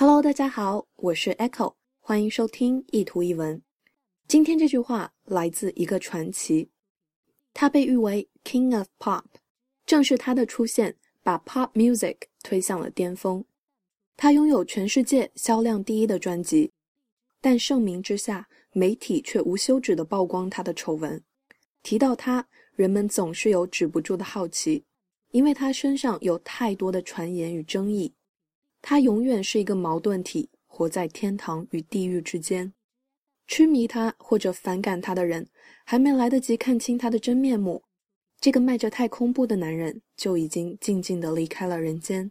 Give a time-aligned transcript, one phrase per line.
[0.00, 3.60] Hello，大家好，我是 Echo，欢迎收听一图一文。
[4.28, 6.68] 今天这句话来自一个传奇，
[7.52, 9.24] 他被誉为 King of Pop，
[9.86, 12.14] 正是他的出现把 Pop Music
[12.44, 13.44] 推向了巅峰。
[14.16, 16.70] 他拥有全世界销量第一的专辑，
[17.40, 21.20] 但盛名之下，媒体却无休止的曝光他的丑闻。
[21.82, 22.46] 提到他，
[22.76, 24.84] 人们总是有止不住的好奇，
[25.32, 28.14] 因为他身上有太多的传言与争议。
[28.80, 32.72] 他永远是一个矛盾体，活在天堂与地狱之间。
[33.46, 35.48] 痴迷他或者反感他的人，
[35.84, 37.82] 还没来得及看清他的真面目，
[38.40, 42.30] 这个迈着太空步的男人就已经静静地离开了人间。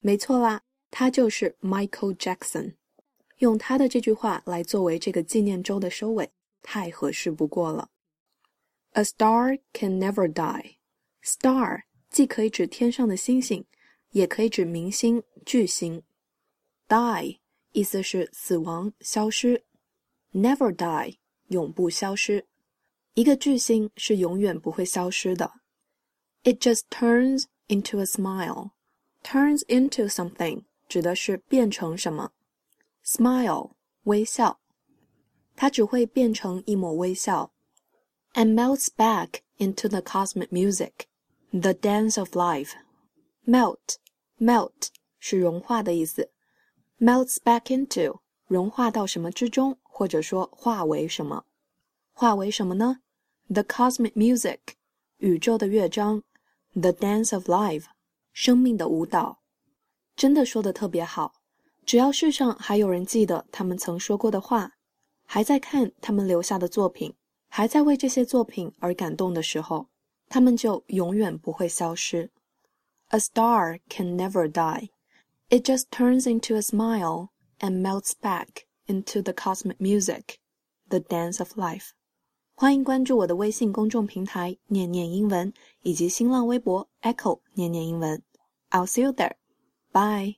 [0.00, 2.74] 没错啦，他就是 Michael Jackson。
[3.38, 6.30] 用他的这句话来作为这个纪念周的收尾，
[6.62, 7.90] 太合适不过了。
[8.92, 10.76] A star can never die.
[11.24, 13.64] Star 既可以指天上的星星。
[14.14, 16.02] 也可以指明星、巨星。
[16.88, 17.38] Die
[17.72, 19.64] 意思是死亡、消失。
[20.32, 21.16] Never die
[21.48, 22.46] 永不消失。
[23.14, 25.52] 一个巨星是永远不会消失的。
[26.44, 28.70] It just turns into a smile.
[29.24, 32.30] Turns into something 指的是变成什么。
[33.04, 33.72] Smile
[34.04, 34.60] 微笑，
[35.56, 37.52] 它只会变成一抹微笑。
[38.34, 41.06] And melts back into the cosmic music,
[41.50, 42.74] the dance of life.
[43.46, 43.96] Melt
[44.38, 46.30] Melt 是融化的意思
[46.98, 51.44] ，melts back into 融化到什么之中，或者说化为什么？
[52.12, 53.00] 化为什么呢
[53.48, 54.58] ？The cosmic music
[55.18, 56.22] 宇宙的乐章
[56.72, 57.84] ，The dance of life
[58.32, 59.40] 生命的舞蹈。
[60.16, 61.34] 真的说的特别好。
[61.86, 64.72] 只要世上还有人记得他们曾说过的话，
[65.26, 67.14] 还在看他们留下的作品，
[67.48, 69.88] 还在为这些作品而感动的时候，
[70.28, 72.30] 他们就永远不会消失。
[73.13, 74.89] A star can never die.
[75.49, 80.39] It just turns into a smile and melts back into the cosmic music,
[80.89, 81.93] the dance of life.
[82.55, 88.21] 欢迎关注我的微信公众平台“念念英文”以及新浪微博 “Echo 念念英文”。
[88.71, 89.35] I'll see you there.
[89.91, 90.37] Bye.